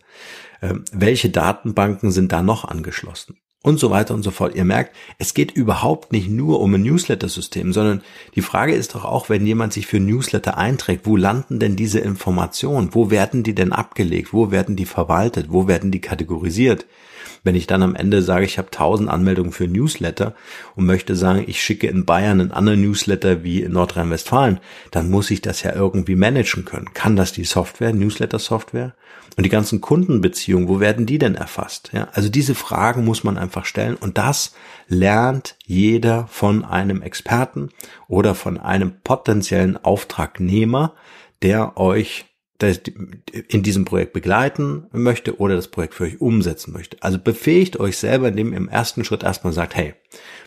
Ähm, 0.62 0.86
welche 0.92 1.30
Datenbanken 1.30 2.12
sind 2.12 2.32
da 2.32 2.42
noch 2.42 2.66
angeschlossen? 2.66 3.38
Und 3.64 3.80
so 3.80 3.90
weiter 3.90 4.14
und 4.14 4.22
so 4.22 4.30
fort. 4.30 4.54
Ihr 4.56 4.66
merkt, 4.66 4.96
es 5.18 5.34
geht 5.34 5.52
überhaupt 5.52 6.12
nicht 6.12 6.30
nur 6.30 6.60
um 6.60 6.76
ein 6.76 6.84
Newsletter-System, 6.84 7.74
sondern 7.74 8.02
die 8.36 8.42
Frage 8.42 8.76
ist 8.76 8.94
doch 8.94 9.06
auch, 9.06 9.30
wenn 9.30 9.48
jemand 9.48 9.74
sich 9.74 9.88
für 9.88 10.00
Newsletter 10.00 10.58
einträgt, 10.58 11.08
wo 11.08 11.16
landen 11.16 11.60
denn 11.60 11.76
diese 11.76 12.00
Informationen? 12.00 12.90
Wo 12.92 13.10
werden 13.10 13.42
die 13.42 13.56
denn 13.56 13.72
abgelegt? 13.72 14.34
Wo 14.34 14.52
werden 14.52 14.76
die 14.76 14.86
verwaltet? 14.86 15.48
Wo 15.50 15.68
werden 15.68 15.90
die 15.90 16.02
kategorisiert? 16.02 16.86
Wenn 17.46 17.56
ich 17.56 17.68
dann 17.68 17.84
am 17.84 17.96
Ende 17.96 18.22
sage, 18.22 18.46
ich 18.46 18.58
habe 18.58 18.72
tausend 18.72 19.10
Anmeldungen 19.10 19.52
für 19.52 19.68
Newsletter 19.68 20.34
und 20.76 20.86
möchte 20.86 21.16
sagen, 21.16 21.44
ich 21.46 21.62
schicke 21.62 21.88
in 21.88 22.06
Bayern 22.06 22.40
einen 22.40 22.52
anderen 22.52 22.82
Newsletter 22.82 23.44
wie 23.44 23.62
in 23.62 23.74
Nordrhein-Westfalen, 23.74 24.60
dann 24.92 25.10
muss 25.10 25.30
ich 25.30 25.42
das 25.42 25.62
ja 25.64 25.74
irgendwie 25.74 26.16
managen 26.16 26.64
können. 26.64 26.94
Kann 26.94 27.16
das 27.16 27.34
die 27.34 27.44
Software, 27.44 27.94
Newsletter-Software? 27.94 28.94
Und 29.36 29.44
die 29.44 29.50
ganzen 29.50 29.82
Kundenbeziehungen, 29.82 30.68
wo 30.68 30.80
werden 30.80 31.06
die 31.06 31.18
denn 31.18 31.36
erfasst? 31.36 31.90
Ja, 31.92 32.08
also 32.14 32.30
diese 32.30 32.56
Fragen 32.56 33.04
muss 33.04 33.24
man 33.24 33.38
einfach 33.38 33.53
stellen 33.64 33.96
und 33.96 34.18
das 34.18 34.54
lernt 34.88 35.56
jeder 35.66 36.28
von 36.28 36.66
einem 36.66 37.02
Experten 37.02 37.70
oder 38.08 38.36
von 38.36 38.58
einem 38.58 39.02
potenziellen 39.04 39.78
Auftragnehmer, 39.78 40.94
der 41.42 41.78
euch 41.78 42.26
in 43.50 43.64
diesem 43.64 43.84
Projekt 43.84 44.14
begleiten 44.14 44.86
möchte 44.92 45.38
oder 45.40 45.56
das 45.56 45.68
Projekt 45.68 45.96
für 45.96 46.06
euch 46.06 46.22
umsetzen 46.22 46.72
möchte. 46.72 46.98
Also 47.02 47.20
befähigt 47.20 47.80
euch 47.80 47.98
selber, 47.98 48.30
indem 48.30 48.52
ihr 48.52 48.58
im 48.58 48.70
ersten 48.70 49.04
Schritt 49.04 49.24
erstmal 49.24 49.54
sagt, 49.54 49.76
hey, 49.76 49.96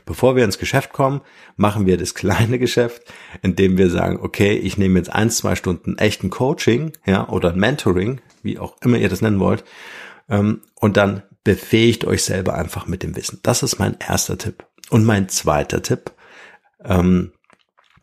bevor 0.07 0.37
wir 0.37 0.45
ins 0.45 0.59
Geschäft 0.59 0.93
kommen, 0.93 1.21
machen 1.57 1.85
wir 1.87 1.99
das 1.99 2.15
kleine 2.15 2.59
Geschäft, 2.59 3.03
indem 3.43 3.77
wir 3.77 3.91
sagen, 3.91 4.19
okay, 4.21 4.57
ich 4.57 4.79
nehme 4.79 4.99
jetzt 4.99 5.13
ein, 5.13 5.31
zwei 5.31 5.57
Stunden 5.57 5.99
echten 5.99 6.31
Coaching, 6.31 6.93
ja, 7.05 7.29
oder 7.29 7.53
Mentoring, 7.53 8.21
wie 8.43 8.59
auch 8.59 8.77
immer 8.81 8.97
ihr 8.97 9.09
das 9.09 9.21
nennen 9.21 9.41
wollt, 9.41 9.65
ähm, 10.29 10.63
und 10.77 10.97
dann 10.97 11.23
befähigt 11.47 12.05
euch 12.05 12.25
selber 12.25 12.55
einfach 12.55 12.89
mit 12.89 13.05
dem 13.05 13.15
Wissen. 13.15 13.39
Das 13.45 13.63
ist 13.63 13.79
mein 13.79 13.97
erster 14.01 14.37
Tipp. 14.37 14.67
Und 14.91 15.05
mein 15.05 15.29
zweiter 15.29 15.81
Tipp, 15.81 16.13
ähm, 16.85 17.33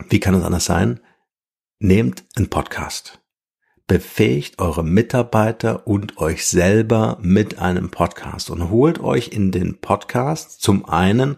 wie 0.10 0.22
kann 0.22 0.34
es 0.34 0.44
anders 0.44 0.64
sein? 0.64 1.02
Nehmt 1.80 2.24
einen 2.38 2.50
Podcast 2.50 3.20
befähigt 3.86 4.60
eure 4.60 4.84
Mitarbeiter 4.84 5.86
und 5.88 6.18
euch 6.18 6.48
selber 6.48 7.18
mit 7.22 7.60
einem 7.60 7.92
Podcast 7.92 8.50
und 8.50 8.70
holt 8.70 9.00
euch 9.00 9.28
in 9.34 9.52
den 9.52 9.80
Podcast 9.80 10.62
zum 10.62 10.86
einen 10.86 11.36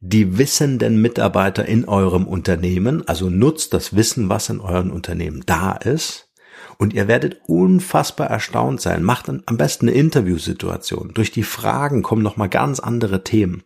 die 0.00 0.38
wissenden 0.38 1.02
Mitarbeiter 1.02 1.66
in 1.66 1.86
eurem 1.86 2.28
Unternehmen, 2.28 3.08
also 3.08 3.28
nutzt 3.28 3.74
das 3.74 3.96
Wissen, 3.96 4.28
was 4.28 4.50
in 4.50 4.60
eurem 4.60 4.92
Unternehmen 4.92 5.42
da 5.46 5.72
ist. 5.72 6.30
Und 6.78 6.92
ihr 6.92 7.08
werdet 7.08 7.40
unfassbar 7.46 8.28
erstaunt 8.28 8.80
sein. 8.80 9.02
Macht 9.02 9.28
am 9.28 9.56
besten 9.56 9.88
eine 9.88 9.96
Interviewsituation. 9.96 11.12
Durch 11.14 11.30
die 11.30 11.42
Fragen 11.42 12.02
kommen 12.02 12.22
nochmal 12.22 12.48
ganz 12.48 12.80
andere 12.80 13.24
Themen. 13.24 13.62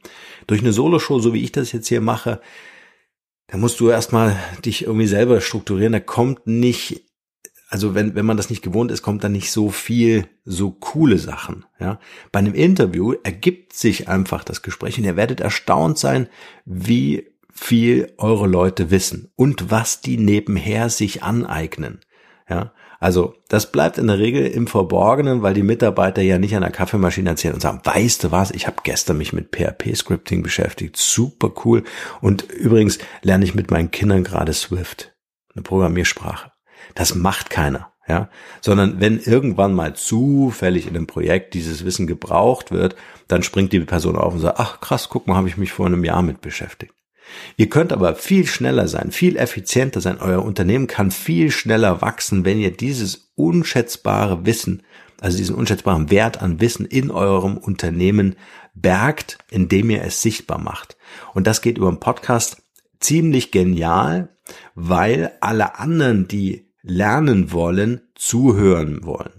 Durch 0.47 0.61
eine 0.61 0.73
Soloshow, 0.73 1.19
so 1.19 1.33
wie 1.33 1.43
ich 1.43 1.53
das 1.53 1.73
jetzt 1.73 1.89
hier 1.89 2.01
mache, 2.01 2.41
da 3.47 3.57
musst 3.57 3.81
du 3.81 3.89
erstmal 3.89 4.37
dich 4.65 4.85
irgendwie 4.85 5.07
selber 5.07 5.41
strukturieren. 5.41 5.93
Da 5.93 6.01
kommt 6.01 6.47
nicht 6.47 7.03
also 7.69 7.95
wenn, 7.95 8.15
wenn 8.15 8.25
man 8.25 8.39
das 8.39 8.49
nicht 8.49 8.63
gewohnt 8.63 8.91
ist, 8.91 9.03
kommt 9.03 9.23
da 9.23 9.29
nicht 9.29 9.53
so 9.53 9.71
viel, 9.71 10.27
so 10.45 10.71
coole 10.71 11.19
Sachen, 11.19 11.67
ja. 11.79 12.01
Bei 12.33 12.39
einem 12.39 12.55
Interview 12.55 13.13
ergibt 13.23 13.75
sich 13.75 14.09
einfach 14.09 14.43
das 14.43 14.63
Gespräch 14.63 14.97
und 14.99 15.05
ihr 15.05 15.17
werdet 15.17 15.41
erstaunt 15.41 15.99
sein, 15.99 16.29
wie 16.65 17.29
viel 17.53 18.13
eure 18.17 18.47
Leute 18.47 18.91
wissen 18.91 19.31
und 19.37 19.71
was 19.71 20.01
die 20.01 20.17
nebenher 20.17 20.89
sich 20.89 21.23
aneignen, 21.23 22.01
ja. 22.49 22.73
Also 23.01 23.35
das 23.49 23.71
bleibt 23.71 23.97
in 23.99 24.09
der 24.09 24.19
Regel 24.19 24.45
im 24.47 24.67
Verborgenen, 24.67 25.43
weil 25.43 25.55
die 25.55 25.63
Mitarbeiter 25.63 26.21
ja 26.21 26.39
nicht 26.39 26.57
an 26.57 26.63
der 26.63 26.73
Kaffeemaschine 26.73 27.31
erzählen 27.31 27.55
und 27.55 27.61
sagen, 27.61 27.81
weißt 27.85 28.25
du 28.25 28.31
was, 28.33 28.51
ich 28.51 28.67
habe 28.67 28.79
gestern 28.83 29.19
mich 29.19 29.33
mit 29.33 29.55
PHP-Scripting 29.55 30.43
beschäftigt, 30.43 30.97
super 30.97 31.53
cool. 31.65 31.85
Und 32.21 32.51
übrigens 32.51 32.99
lerne 33.23 33.45
ich 33.45 33.55
mit 33.55 33.71
meinen 33.71 33.93
Kindern 33.93 34.25
gerade 34.25 34.53
Swift, 34.53 35.15
eine 35.55 35.63
Programmiersprache. 35.63 36.51
Das 36.97 37.15
macht 37.15 37.51
keiner, 37.51 37.93
ja, 38.09 38.31
sondern 38.61 39.01
wenn 39.01 39.21
irgendwann 39.21 39.75
mal 39.75 39.95
zufällig 39.95 40.89
in 40.89 40.97
einem 40.97 41.07
Projekt 41.07 41.55
dieses 41.55 41.85
Wissen 41.85 42.09
gebraucht 42.09 42.73
wird, 42.73 42.97
dann 43.29 43.45
springt 43.45 43.73
die 43.73 43.81
Person 43.81 44.17
auf 44.17 44.35
und 44.35 44.41
sagt, 44.41 44.59
ach 44.59 44.81
krass, 44.81 45.09
guck 45.09 45.29
mal, 45.29 45.37
habe 45.37 45.49
ich 45.49 45.57
mich 45.57 45.71
vor 45.71 45.87
einem 45.87 46.05
Jahr 46.05 46.23
mit 46.23 46.41
beschäftigt. 46.41 46.93
Ihr 47.57 47.69
könnt 47.69 47.93
aber 47.93 48.15
viel 48.15 48.47
schneller 48.47 48.89
sein, 48.89 49.11
viel 49.11 49.37
effizienter 49.37 50.01
sein. 50.01 50.19
Euer 50.21 50.45
Unternehmen 50.45 50.87
kann 50.87 51.11
viel 51.11 51.51
schneller 51.51 52.01
wachsen, 52.01 52.45
wenn 52.45 52.59
ihr 52.59 52.71
dieses 52.71 53.33
unschätzbare 53.35 54.47
Wissen, 54.47 54.83
also 55.21 55.37
diesen 55.37 55.57
unschätzbaren 55.57 56.11
Wert 56.11 56.43
an 56.43 56.61
Wissen 56.61 56.87
in 56.87 57.11
eurem 57.11 57.57
Unternehmen 57.57 58.37
bergt, 58.75 59.39
indem 59.51 59.91
ihr 59.91 60.03
es 60.03 60.23
sichtbar 60.23 60.59
macht. 60.59 60.97
Und 61.35 61.47
das 61.47 61.63
geht 61.63 61.79
über 61.79 61.89
einen 61.89 62.01
Podcast 62.01 62.63
ziemlich 63.01 63.51
genial, 63.51 64.37
weil 64.75 65.33
alle 65.41 65.79
anderen, 65.79 66.29
die 66.29 66.71
lernen 66.83 67.53
wollen, 67.53 68.01
zuhören 68.15 69.05
wollen. 69.05 69.38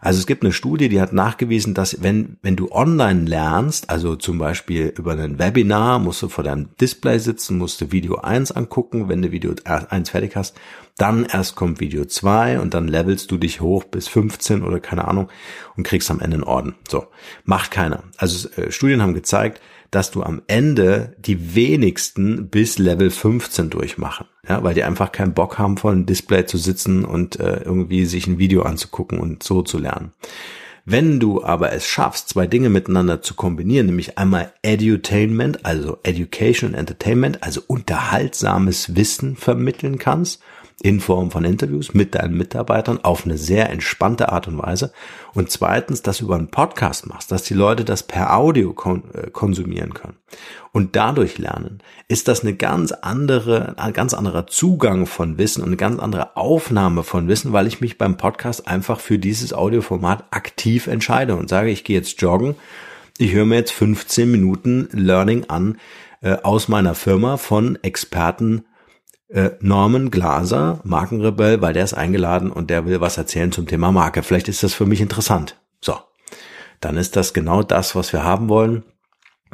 Also 0.00 0.20
es 0.20 0.26
gibt 0.26 0.44
eine 0.44 0.52
Studie, 0.52 0.88
die 0.88 1.00
hat 1.00 1.12
nachgewiesen, 1.12 1.74
dass 1.74 2.02
wenn, 2.02 2.36
wenn 2.42 2.56
du 2.56 2.70
online 2.70 3.24
lernst, 3.24 3.90
also 3.90 4.16
zum 4.16 4.38
Beispiel 4.38 4.92
über 4.96 5.12
ein 5.12 5.38
Webinar, 5.38 5.98
musst 5.98 6.22
du 6.22 6.28
vor 6.28 6.44
deinem 6.44 6.68
Display 6.80 7.18
sitzen, 7.18 7.58
musst 7.58 7.80
du 7.80 7.90
Video 7.90 8.16
1 8.16 8.52
angucken, 8.52 9.08
wenn 9.08 9.22
du 9.22 9.32
Video 9.32 9.54
1 9.64 10.10
fertig 10.10 10.36
hast, 10.36 10.56
dann 10.96 11.24
erst 11.24 11.54
kommt 11.54 11.80
Video 11.80 12.04
2 12.04 12.60
und 12.60 12.74
dann 12.74 12.88
levelst 12.88 13.30
du 13.30 13.38
dich 13.38 13.60
hoch 13.60 13.84
bis 13.84 14.08
15 14.08 14.62
oder 14.62 14.80
keine 14.80 15.06
Ahnung 15.06 15.28
und 15.76 15.84
kriegst 15.84 16.10
am 16.10 16.20
Ende 16.20 16.36
einen 16.36 16.44
Orden. 16.44 16.74
So, 16.88 17.06
macht 17.44 17.70
keiner. 17.70 18.02
Also 18.16 18.48
äh, 18.50 18.70
Studien 18.70 19.02
haben 19.02 19.14
gezeigt, 19.14 19.60
dass 19.90 20.10
du 20.10 20.22
am 20.22 20.42
Ende 20.46 21.16
die 21.18 21.54
wenigsten 21.54 22.48
bis 22.48 22.78
Level 22.78 23.10
15 23.10 23.70
durchmachen. 23.70 24.26
Ja, 24.48 24.62
weil 24.62 24.74
die 24.74 24.84
einfach 24.84 25.12
keinen 25.12 25.34
Bock 25.34 25.58
haben, 25.58 25.76
vor 25.76 25.92
einem 25.92 26.06
Display 26.06 26.46
zu 26.46 26.58
sitzen 26.58 27.04
und 27.04 27.38
äh, 27.40 27.62
irgendwie 27.64 28.04
sich 28.04 28.26
ein 28.26 28.38
Video 28.38 28.62
anzugucken 28.62 29.18
und 29.18 29.42
so 29.42 29.62
zu 29.62 29.78
lernen. 29.78 30.12
Wenn 30.90 31.20
du 31.20 31.44
aber 31.44 31.72
es 31.72 31.86
schaffst, 31.86 32.30
zwei 32.30 32.46
Dinge 32.46 32.70
miteinander 32.70 33.20
zu 33.20 33.34
kombinieren, 33.34 33.84
nämlich 33.86 34.16
einmal 34.16 34.54
Edutainment, 34.62 35.66
also 35.66 35.98
Education 36.02 36.70
and 36.70 36.78
Entertainment, 36.78 37.42
also 37.42 37.60
unterhaltsames 37.66 38.96
Wissen 38.96 39.36
vermitteln 39.36 39.98
kannst 39.98 40.40
in 40.80 41.00
Form 41.00 41.30
von 41.30 41.44
Interviews 41.44 41.92
mit 41.92 42.14
deinen 42.14 42.36
Mitarbeitern 42.36 43.02
auf 43.02 43.24
eine 43.24 43.36
sehr 43.36 43.68
entspannte 43.70 44.30
Art 44.30 44.46
und 44.46 44.58
Weise. 44.58 44.92
Und 45.34 45.50
zweitens, 45.50 46.02
dass 46.02 46.18
du 46.18 46.26
über 46.26 46.36
einen 46.36 46.50
Podcast 46.50 47.06
machst, 47.06 47.32
dass 47.32 47.42
die 47.42 47.54
Leute 47.54 47.84
das 47.84 48.04
per 48.04 48.36
Audio 48.36 48.70
äh, 49.12 49.30
konsumieren 49.30 49.92
können 49.92 50.16
und 50.72 50.94
dadurch 50.94 51.38
lernen, 51.38 51.78
ist 52.06 52.28
das 52.28 52.42
eine 52.42 52.54
ganz 52.54 52.92
andere, 52.92 53.74
ein 53.76 53.92
ganz 53.92 54.14
anderer 54.14 54.46
Zugang 54.46 55.06
von 55.06 55.36
Wissen 55.36 55.62
und 55.62 55.68
eine 55.68 55.76
ganz 55.76 55.98
andere 55.98 56.36
Aufnahme 56.36 57.02
von 57.02 57.26
Wissen, 57.26 57.52
weil 57.52 57.66
ich 57.66 57.80
mich 57.80 57.98
beim 57.98 58.16
Podcast 58.16 58.68
einfach 58.68 59.00
für 59.00 59.18
dieses 59.18 59.52
Audioformat 59.52 60.24
aktiv 60.30 60.86
entscheide 60.86 61.34
und 61.34 61.48
sage, 61.48 61.70
ich 61.70 61.82
gehe 61.82 61.96
jetzt 61.96 62.20
joggen, 62.22 62.54
ich 63.18 63.32
höre 63.32 63.46
mir 63.46 63.56
jetzt 63.56 63.72
15 63.72 64.30
Minuten 64.30 64.88
Learning 64.92 65.46
an 65.48 65.78
äh, 66.20 66.36
aus 66.42 66.68
meiner 66.68 66.94
Firma 66.94 67.36
von 67.36 67.76
Experten 67.82 68.64
äh, 69.28 69.50
Norman 69.60 70.10
Glaser, 70.10 70.80
Markenrebell, 70.84 71.60
weil 71.60 71.74
der 71.74 71.84
ist 71.84 71.94
eingeladen 71.94 72.50
und 72.50 72.70
der 72.70 72.86
will 72.86 73.00
was 73.00 73.18
erzählen 73.18 73.52
zum 73.52 73.66
Thema 73.66 73.92
Marke. 73.92 74.22
Vielleicht 74.22 74.48
ist 74.48 74.62
das 74.62 74.74
für 74.74 74.86
mich 74.86 75.00
interessant. 75.00 75.56
So, 75.80 75.94
dann 76.80 76.96
ist 76.96 77.16
das 77.16 77.34
genau 77.34 77.62
das, 77.62 77.94
was 77.94 78.12
wir 78.12 78.24
haben 78.24 78.48
wollen, 78.48 78.84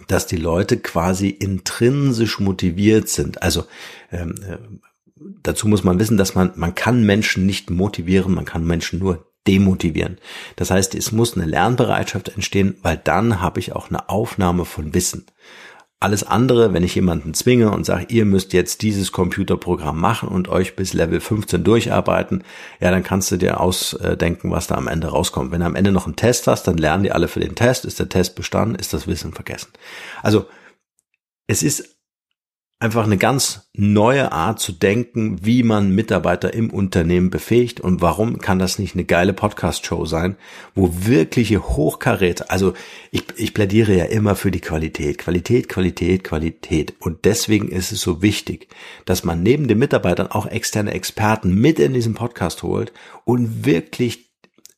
dass 0.08 0.26
die 0.26 0.36
Leute 0.36 0.78
quasi 0.78 1.28
intrinsisch 1.28 2.40
motiviert 2.40 3.08
sind. 3.08 3.42
Also 3.42 3.64
ähm, 4.10 4.34
äh, 4.48 4.58
dazu 5.42 5.68
muss 5.68 5.84
man 5.84 5.98
wissen, 5.98 6.16
dass 6.16 6.34
man 6.34 6.52
man 6.56 6.74
kann 6.74 7.04
Menschen 7.04 7.46
nicht 7.46 7.70
motivieren, 7.70 8.34
man 8.34 8.44
kann 8.44 8.66
Menschen 8.66 8.98
nur 8.98 9.26
demotivieren. 9.46 10.18
Das 10.56 10.70
heißt, 10.70 10.94
es 10.94 11.12
muss 11.12 11.36
eine 11.36 11.46
Lernbereitschaft 11.46 12.30
entstehen, 12.30 12.76
weil 12.82 12.96
dann 12.96 13.40
habe 13.40 13.60
ich 13.60 13.72
auch 13.72 13.88
eine 13.88 14.08
Aufnahme 14.08 14.64
von 14.64 14.94
Wissen. 14.94 15.26
Alles 16.04 16.22
andere, 16.22 16.74
wenn 16.74 16.82
ich 16.82 16.94
jemanden 16.94 17.32
zwinge 17.32 17.70
und 17.70 17.86
sage, 17.86 18.04
ihr 18.10 18.26
müsst 18.26 18.52
jetzt 18.52 18.82
dieses 18.82 19.10
Computerprogramm 19.10 19.98
machen 19.98 20.28
und 20.28 20.50
euch 20.50 20.76
bis 20.76 20.92
Level 20.92 21.18
15 21.18 21.64
durcharbeiten, 21.64 22.44
ja, 22.78 22.90
dann 22.90 23.02
kannst 23.02 23.30
du 23.30 23.38
dir 23.38 23.58
ausdenken, 23.58 24.50
was 24.50 24.66
da 24.66 24.74
am 24.74 24.86
Ende 24.86 25.06
rauskommt. 25.06 25.50
Wenn 25.50 25.60
du 25.60 25.66
am 25.66 25.76
Ende 25.76 25.92
noch 25.92 26.04
einen 26.04 26.14
Test 26.14 26.46
hast, 26.46 26.64
dann 26.64 26.76
lernen 26.76 27.04
die 27.04 27.12
alle 27.12 27.26
für 27.26 27.40
den 27.40 27.54
Test. 27.54 27.86
Ist 27.86 28.00
der 28.00 28.10
Test 28.10 28.34
bestanden, 28.34 28.74
ist 28.74 28.92
das 28.92 29.06
Wissen 29.06 29.32
vergessen. 29.32 29.70
Also, 30.22 30.44
es 31.46 31.62
ist 31.62 31.93
einfach 32.80 33.04
eine 33.04 33.16
ganz 33.16 33.70
neue 33.72 34.32
Art 34.32 34.60
zu 34.60 34.72
denken, 34.72 35.38
wie 35.44 35.62
man 35.62 35.94
Mitarbeiter 35.94 36.52
im 36.52 36.70
Unternehmen 36.70 37.30
befähigt 37.30 37.80
und 37.80 38.02
warum 38.02 38.38
kann 38.38 38.58
das 38.58 38.78
nicht 38.78 38.94
eine 38.94 39.04
geile 39.04 39.32
Podcast-Show 39.32 40.04
sein, 40.04 40.36
wo 40.74 40.90
wirkliche 40.92 41.62
Hochkaräter, 41.62 42.50
also 42.50 42.74
ich, 43.10 43.24
ich 43.36 43.54
plädiere 43.54 43.96
ja 43.96 44.04
immer 44.04 44.36
für 44.36 44.50
die 44.50 44.60
Qualität, 44.60 45.18
Qualität, 45.18 45.68
Qualität, 45.68 46.24
Qualität. 46.24 46.94
Und 47.00 47.24
deswegen 47.24 47.68
ist 47.68 47.90
es 47.90 48.00
so 48.00 48.22
wichtig, 48.22 48.68
dass 49.06 49.24
man 49.24 49.42
neben 49.42 49.66
den 49.66 49.78
Mitarbeitern 49.78 50.28
auch 50.28 50.46
externe 50.46 50.92
Experten 50.92 51.54
mit 51.54 51.78
in 51.78 51.94
diesen 51.94 52.14
Podcast 52.14 52.62
holt 52.62 52.92
und 53.24 53.64
wirklich 53.64 54.23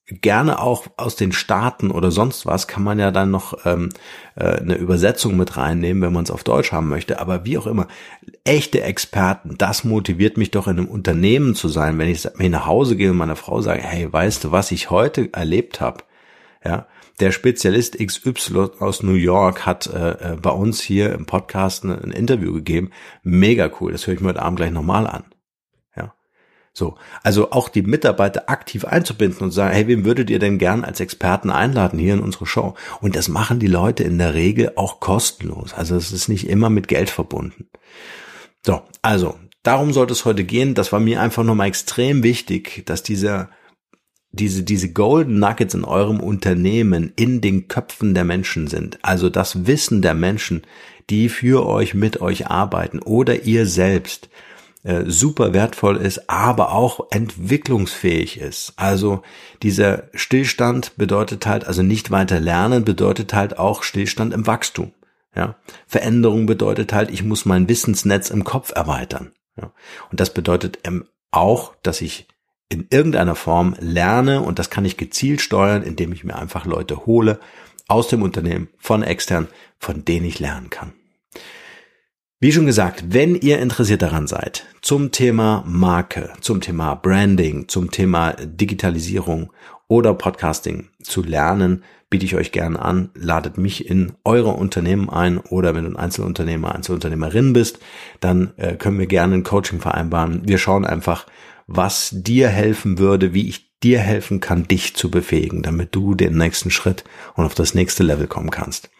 gerne 0.06 0.60
auch 0.60 0.86
aus 0.96 1.16
den 1.16 1.32
Staaten 1.32 1.90
oder 1.90 2.12
sonst 2.12 2.46
was 2.46 2.68
kann 2.68 2.84
man 2.84 2.98
ja 2.98 3.10
dann 3.10 3.30
noch 3.32 3.66
ähm, 3.66 3.88
äh, 4.36 4.44
eine 4.44 4.76
Übersetzung 4.76 5.36
mit 5.36 5.56
reinnehmen, 5.56 6.02
wenn 6.02 6.12
man 6.12 6.22
es 6.22 6.30
auf 6.30 6.44
Deutsch 6.44 6.70
haben 6.70 6.88
möchte. 6.88 7.18
Aber 7.18 7.44
wie 7.44 7.58
auch 7.58 7.66
immer, 7.66 7.88
echte 8.44 8.82
Experten, 8.82 9.56
das 9.58 9.82
motiviert 9.82 10.36
mich 10.36 10.52
doch 10.52 10.68
in 10.68 10.78
einem 10.78 10.88
Unternehmen 10.88 11.56
zu 11.56 11.68
sein, 11.68 11.98
wenn 11.98 12.08
ich, 12.08 12.24
ich 12.24 12.50
nach 12.50 12.66
Hause 12.66 12.96
gehe 12.96 13.10
und 13.10 13.16
meiner 13.16 13.36
Frau 13.36 13.60
sage, 13.60 13.82
hey, 13.82 14.12
weißt 14.12 14.44
du, 14.44 14.52
was 14.52 14.70
ich 14.70 14.90
heute 14.90 15.32
erlebt 15.32 15.80
habe? 15.80 16.04
Ja, 16.64 16.86
der 17.18 17.32
Spezialist 17.32 17.98
XY 17.98 18.68
aus 18.78 19.02
New 19.02 19.14
York 19.14 19.66
hat 19.66 19.86
äh, 19.86 20.10
äh, 20.10 20.36
bei 20.40 20.50
uns 20.50 20.80
hier 20.80 21.14
im 21.14 21.26
Podcast 21.26 21.84
ein 21.84 22.12
Interview 22.12 22.52
gegeben. 22.52 22.90
Mega 23.22 23.70
cool, 23.80 23.92
das 23.92 24.06
höre 24.06 24.14
ich 24.14 24.20
mir 24.20 24.28
heute 24.28 24.42
Abend 24.42 24.58
gleich 24.58 24.70
nochmal 24.70 25.06
an. 25.06 25.24
So, 26.78 26.96
also 27.22 27.52
auch 27.52 27.70
die 27.70 27.80
Mitarbeiter 27.80 28.50
aktiv 28.50 28.84
einzubinden 28.84 29.40
und 29.40 29.50
sagen, 29.50 29.72
hey, 29.72 29.86
wem 29.86 30.04
würdet 30.04 30.28
ihr 30.28 30.38
denn 30.38 30.58
gern 30.58 30.84
als 30.84 31.00
Experten 31.00 31.48
einladen 31.48 31.98
hier 31.98 32.12
in 32.12 32.20
unsere 32.20 32.44
Show? 32.44 32.74
Und 33.00 33.16
das 33.16 33.28
machen 33.28 33.58
die 33.58 33.66
Leute 33.66 34.04
in 34.04 34.18
der 34.18 34.34
Regel 34.34 34.72
auch 34.76 35.00
kostenlos. 35.00 35.72
Also 35.72 35.96
es 35.96 36.12
ist 36.12 36.28
nicht 36.28 36.46
immer 36.46 36.68
mit 36.68 36.86
Geld 36.86 37.08
verbunden. 37.08 37.70
So, 38.62 38.82
also 39.00 39.36
darum 39.62 39.94
sollte 39.94 40.12
es 40.12 40.26
heute 40.26 40.44
gehen. 40.44 40.74
Das 40.74 40.92
war 40.92 41.00
mir 41.00 41.22
einfach 41.22 41.44
nochmal 41.44 41.68
extrem 41.68 42.22
wichtig, 42.22 42.82
dass 42.84 43.02
dieser 43.02 43.48
diese, 44.32 44.62
diese 44.62 44.92
Golden 44.92 45.38
Nuggets 45.38 45.72
in 45.72 45.84
eurem 45.84 46.20
Unternehmen 46.20 47.10
in 47.16 47.40
den 47.40 47.68
Köpfen 47.68 48.12
der 48.12 48.24
Menschen 48.24 48.66
sind. 48.66 48.98
Also 49.00 49.30
das 49.30 49.66
Wissen 49.66 50.02
der 50.02 50.12
Menschen, 50.12 50.60
die 51.08 51.30
für 51.30 51.64
euch, 51.64 51.94
mit 51.94 52.20
euch 52.20 52.48
arbeiten 52.48 52.98
oder 52.98 53.44
ihr 53.44 53.64
selbst 53.64 54.28
äh, 54.86 55.10
super 55.10 55.52
wertvoll 55.52 55.96
ist, 55.96 56.30
aber 56.30 56.70
auch 56.70 57.08
entwicklungsfähig 57.10 58.38
ist. 58.38 58.72
Also 58.76 59.22
dieser 59.62 60.04
Stillstand 60.14 60.96
bedeutet 60.96 61.44
halt, 61.44 61.66
also 61.66 61.82
nicht 61.82 62.12
weiter 62.12 62.38
lernen 62.38 62.84
bedeutet 62.84 63.34
halt 63.34 63.58
auch 63.58 63.82
Stillstand 63.82 64.32
im 64.32 64.46
Wachstum. 64.46 64.92
Ja, 65.34 65.56
Veränderung 65.88 66.46
bedeutet 66.46 66.92
halt, 66.92 67.10
ich 67.10 67.24
muss 67.24 67.44
mein 67.44 67.68
Wissensnetz 67.68 68.30
im 68.30 68.44
Kopf 68.44 68.70
erweitern. 68.76 69.32
Ja, 69.60 69.72
und 70.12 70.20
das 70.20 70.32
bedeutet 70.32 70.78
auch, 71.32 71.74
dass 71.82 72.00
ich 72.00 72.28
in 72.68 72.86
irgendeiner 72.88 73.34
Form 73.34 73.74
lerne 73.80 74.40
und 74.40 74.60
das 74.60 74.70
kann 74.70 74.84
ich 74.84 74.96
gezielt 74.96 75.40
steuern, 75.40 75.82
indem 75.82 76.12
ich 76.12 76.22
mir 76.22 76.36
einfach 76.36 76.64
Leute 76.64 77.06
hole 77.06 77.40
aus 77.88 78.06
dem 78.06 78.22
Unternehmen, 78.22 78.68
von 78.78 79.02
extern, 79.02 79.48
von 79.78 80.04
denen 80.04 80.26
ich 80.26 80.38
lernen 80.38 80.70
kann. 80.70 80.92
Wie 82.38 82.52
schon 82.52 82.66
gesagt, 82.66 83.04
wenn 83.08 83.34
ihr 83.34 83.58
interessiert 83.60 84.02
daran 84.02 84.26
seid, 84.26 84.66
zum 84.86 85.10
Thema 85.10 85.64
Marke, 85.66 86.32
zum 86.40 86.60
Thema 86.60 86.94
Branding, 86.94 87.66
zum 87.66 87.90
Thema 87.90 88.34
Digitalisierung 88.34 89.52
oder 89.88 90.14
Podcasting 90.14 90.90
zu 91.02 91.24
lernen, 91.24 91.82
biete 92.08 92.24
ich 92.24 92.36
euch 92.36 92.52
gerne 92.52 92.80
an, 92.80 93.10
ladet 93.14 93.58
mich 93.58 93.90
in 93.90 94.12
eure 94.22 94.50
Unternehmen 94.50 95.10
ein 95.10 95.38
oder 95.38 95.74
wenn 95.74 95.86
du 95.86 95.90
ein 95.90 95.96
Einzelunternehmer, 95.96 96.72
Einzelunternehmerin 96.72 97.52
bist, 97.52 97.80
dann 98.20 98.52
äh, 98.58 98.76
können 98.76 99.00
wir 99.00 99.08
gerne 99.08 99.34
ein 99.34 99.42
Coaching 99.42 99.80
vereinbaren. 99.80 100.42
Wir 100.44 100.58
schauen 100.58 100.84
einfach, 100.84 101.26
was 101.66 102.10
dir 102.12 102.46
helfen 102.46 103.00
würde, 103.00 103.34
wie 103.34 103.48
ich 103.48 103.65
dir 103.82 104.00
helfen 104.00 104.40
kann, 104.40 104.66
dich 104.66 104.96
zu 104.96 105.10
befähigen, 105.10 105.62
damit 105.62 105.94
du 105.94 106.14
den 106.14 106.36
nächsten 106.36 106.70
Schritt 106.70 107.04
und 107.34 107.44
auf 107.44 107.54
das 107.54 107.74
nächste 107.74 108.02
Level 108.02 108.26
kommen 108.26 108.50
kannst. 108.50 108.90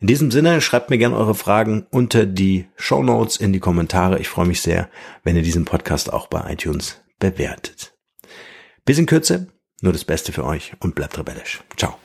In 0.00 0.06
diesem 0.06 0.30
Sinne, 0.30 0.60
schreibt 0.60 0.90
mir 0.90 0.98
gerne 0.98 1.16
eure 1.16 1.34
Fragen 1.34 1.86
unter 1.90 2.26
die 2.26 2.66
Show 2.76 3.02
Notes 3.02 3.36
in 3.36 3.52
die 3.52 3.60
Kommentare. 3.60 4.18
Ich 4.18 4.28
freue 4.28 4.46
mich 4.46 4.60
sehr, 4.60 4.88
wenn 5.22 5.36
ihr 5.36 5.42
diesen 5.42 5.64
Podcast 5.64 6.12
auch 6.12 6.26
bei 6.26 6.52
iTunes 6.52 7.00
bewertet. 7.18 7.94
Bis 8.84 8.98
in 8.98 9.06
Kürze, 9.06 9.48
nur 9.80 9.92
das 9.92 10.04
Beste 10.04 10.32
für 10.32 10.44
euch 10.44 10.72
und 10.80 10.94
bleibt 10.94 11.16
rebellisch. 11.18 11.62
Ciao. 11.76 12.03